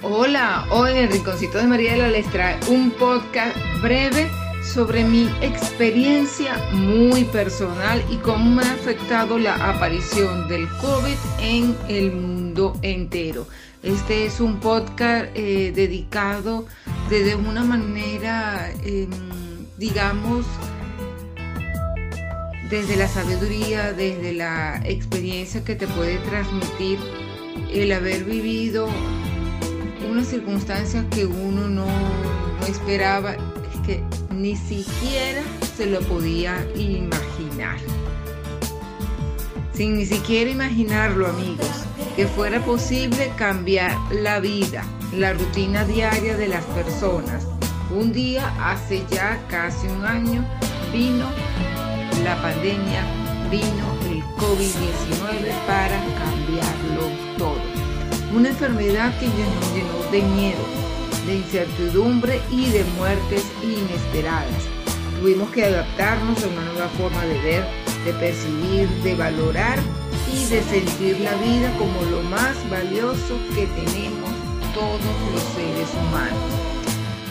[0.00, 4.28] Hola, hoy en el Rinconcito de Mariela les trae un podcast breve
[4.62, 11.76] sobre mi experiencia muy personal y cómo me ha afectado la aparición del COVID en
[11.88, 13.48] el mundo entero.
[13.82, 16.66] Este es un podcast eh, dedicado
[17.10, 19.10] desde una manera, em,
[19.78, 20.46] digamos,
[22.70, 27.00] desde la sabiduría, desde la experiencia que te puede transmitir
[27.72, 28.88] el haber vivido
[30.06, 34.02] una circunstancia que uno no, no esperaba, es que
[34.34, 35.42] ni siquiera
[35.76, 37.78] se lo podía imaginar.
[39.72, 41.70] Sin ni siquiera imaginarlo, amigos,
[42.16, 47.46] que fuera posible cambiar la vida, la rutina diaria de las personas.
[47.90, 50.44] Un día, hace ya casi un año,
[50.92, 51.26] vino
[52.24, 53.04] la pandemia,
[53.50, 57.07] vino el COVID-19 para cambiarlo.
[58.38, 60.62] Una enfermedad que nos llenó de miedo,
[61.26, 64.62] de incertidumbre y de muertes inesperadas.
[65.18, 67.64] Tuvimos que adaptarnos a una nueva forma de ver,
[68.04, 69.80] de percibir, de valorar
[70.32, 74.30] y de sentir la vida como lo más valioso que tenemos
[74.72, 75.00] todos
[75.32, 76.38] los seres humanos.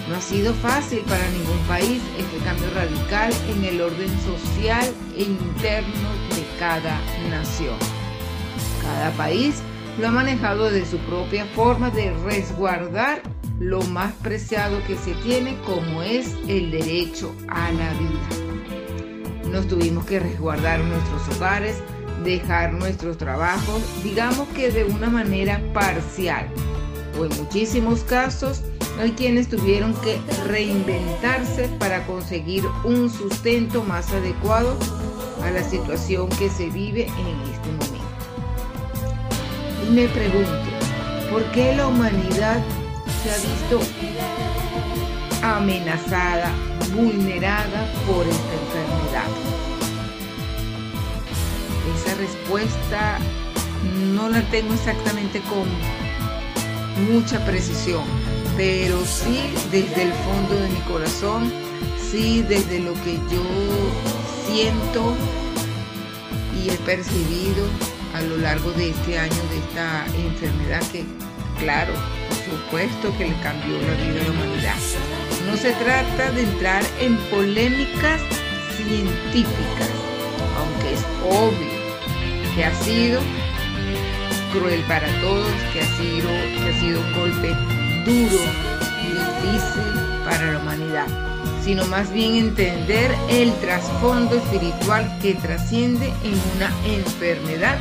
[0.09, 5.23] No ha sido fácil para ningún país este cambio radical en el orden social e
[5.23, 7.77] interno de cada nación.
[8.81, 9.63] Cada país
[9.97, 13.21] lo ha manejado de su propia forma de resguardar
[13.59, 19.49] lo más preciado que se tiene como es el derecho a la vida.
[19.51, 21.81] Nos tuvimos que resguardar nuestros hogares,
[22.23, 26.47] dejar nuestros trabajos, digamos que de una manera parcial,
[27.19, 28.61] o en muchísimos casos
[28.99, 34.77] hay quienes tuvieron que reinventarse para conseguir un sustento más adecuado
[35.43, 37.97] a la situación que se vive en este momento.
[39.89, 40.51] Me pregunto,
[41.31, 42.61] ¿por qué la humanidad
[43.23, 43.79] se ha visto
[45.41, 46.51] amenazada,
[46.93, 49.27] vulnerada por esta enfermedad?
[51.95, 53.17] Esa respuesta
[54.13, 55.67] no la tengo exactamente con
[57.09, 58.03] mucha precisión,
[58.57, 59.39] pero sí
[59.71, 61.51] desde el fondo de mi corazón,
[62.11, 63.43] sí desde lo que yo
[64.45, 65.15] siento
[66.61, 67.65] y he percibido
[68.17, 71.05] a lo largo de este año de esta enfermedad que,
[71.59, 71.93] claro,
[72.27, 74.75] por supuesto que le cambió la vida a la humanidad.
[75.45, 78.19] No se trata de entrar en polémicas
[78.75, 79.89] científicas,
[80.57, 81.77] aunque es obvio
[82.55, 83.21] que ha sido
[84.51, 87.49] cruel para todos, que ha sido, que ha sido un golpe
[88.03, 88.43] duro
[89.03, 89.83] y difícil
[90.25, 91.07] para la humanidad,
[91.63, 97.77] sino más bien entender el trasfondo espiritual que trasciende en una enfermedad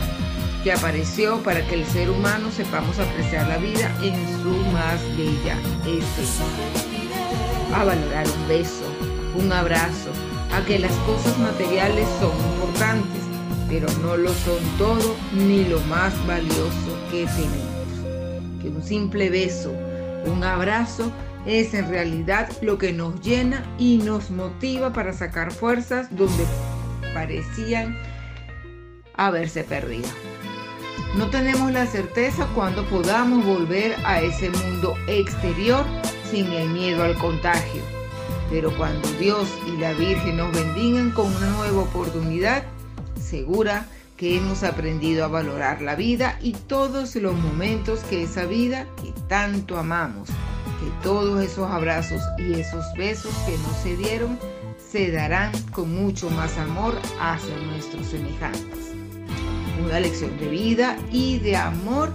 [0.63, 5.57] que apareció para que el ser humano sepamos apreciar la vida en su más bella
[5.83, 6.45] esencia.
[7.75, 8.85] A valorar un beso,
[9.37, 10.11] un abrazo,
[10.53, 13.23] a que las cosas materiales son importantes,
[13.69, 18.63] pero no lo son todo ni lo más valioso que tenemos.
[18.63, 19.73] Que un simple beso,
[20.25, 21.13] un abrazo
[21.47, 26.45] es en realidad lo que nos llena y nos motiva para sacar fuerzas donde
[27.15, 27.97] parecían
[29.15, 30.09] haberse perdido.
[31.15, 35.85] No tenemos la certeza cuando podamos volver a ese mundo exterior
[36.31, 37.83] sin el miedo al contagio.
[38.51, 42.65] Pero cuando Dios y la Virgen nos bendigan con una nueva oportunidad,
[43.21, 48.87] segura que hemos aprendido a valorar la vida y todos los momentos que esa vida
[49.03, 50.31] que tanto amamos
[50.81, 54.39] que todos esos abrazos y esos besos que nos se dieron
[54.79, 58.96] se darán con mucho más amor hacia nuestros semejantes.
[59.85, 62.13] Una lección de vida y de amor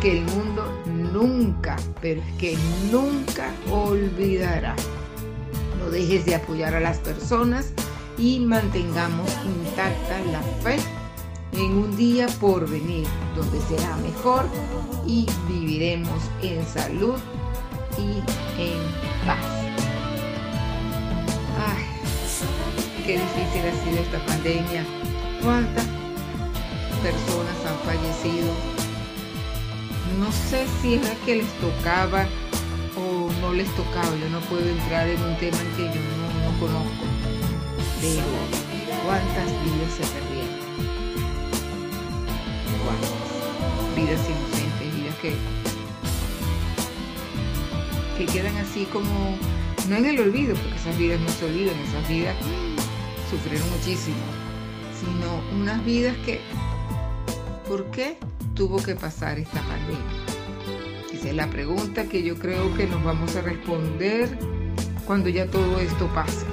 [0.00, 0.64] que el mundo
[1.12, 2.56] nunca, pero es que
[2.90, 4.74] nunca olvidará.
[5.78, 7.72] No dejes de apoyar a las personas
[8.16, 10.76] y mantengamos intacta la fe
[11.52, 13.06] en un día por venir,
[13.36, 14.46] donde será mejor
[15.06, 17.18] y viviremos en salud
[17.98, 18.18] y
[18.60, 18.80] en
[19.26, 19.44] paz.
[21.66, 21.84] Ay,
[23.04, 24.84] qué difícil ha sido esta pandemia.
[25.42, 25.99] ¿Cuántas
[27.02, 28.52] personas han fallecido?
[30.18, 32.26] No sé si es que les tocaba
[32.96, 34.14] o no les tocaba.
[34.16, 37.04] Yo no puedo entrar en un tema que yo no, no conozco.
[38.00, 38.22] Pero
[39.04, 40.60] cuántas vidas se perdieron.
[42.84, 45.60] Cuántas vidas inocentes, vidas que
[48.20, 49.34] que quedan así como,
[49.88, 52.36] no en el olvido, porque esas vidas no se olvidan, esas vidas
[53.30, 54.18] sufrieron muchísimo,
[55.00, 56.42] sino unas vidas que,
[57.70, 58.16] ¿por qué
[58.56, 61.14] tuvo que pasar esta pandemia?
[61.14, 64.28] Esa es la pregunta que yo creo que nos vamos a responder
[65.06, 66.46] cuando ya todo esto pase.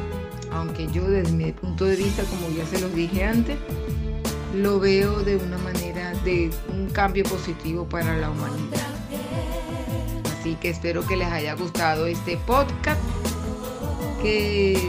[0.52, 3.58] Aunque yo desde mi punto de vista, como ya se los dije antes,
[4.54, 8.88] lo veo de una manera de un cambio positivo para la humanidad.
[10.40, 13.02] Así que espero que les haya gustado este podcast,
[14.22, 14.80] que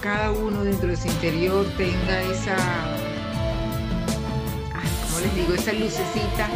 [0.00, 2.56] cada uno dentro de su interior tenga esa,
[5.22, 6.48] les digo, esa lucecita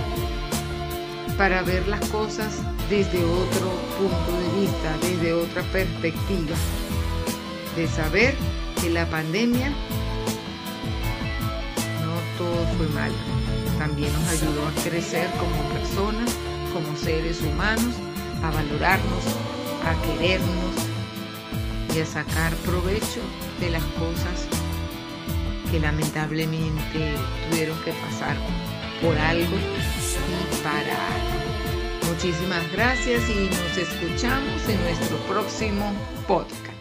[1.37, 6.57] para ver las cosas desde otro punto de vista, desde otra perspectiva,
[7.77, 8.35] de saber
[8.81, 9.69] que la pandemia
[12.01, 13.15] no todo fue malo,
[13.79, 16.35] también nos ayudó a crecer como personas,
[16.73, 17.95] como seres humanos,
[18.43, 19.25] a valorarnos,
[19.85, 20.75] a querernos
[21.95, 23.21] y a sacar provecho
[23.61, 24.64] de las cosas
[25.79, 27.15] lamentablemente
[27.51, 28.37] tuvieron que pasar
[29.03, 31.45] por algo y para
[32.09, 35.93] Muchísimas gracias y nos escuchamos en nuestro próximo
[36.29, 36.74] podcast.